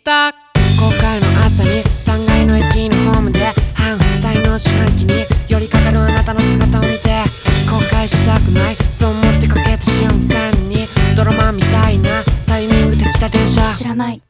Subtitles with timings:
[0.00, 0.34] た。
[0.78, 3.40] 今回の朝に3階の駅のホームで
[3.74, 7.22] 半反対の自販機に寄りかかるあなたの姿を見て
[7.68, 8.74] 後悔したくない。
[8.90, 10.86] そう思ってかけた瞬間に。
[11.16, 12.10] ドラマみたいな
[12.46, 13.60] タイミングで来た電車。
[13.74, 14.22] 知らない。